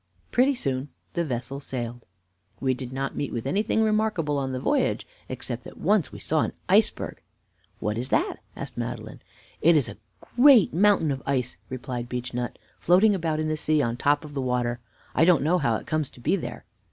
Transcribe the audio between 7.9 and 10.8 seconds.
is that?" asked Madeline. "It is a great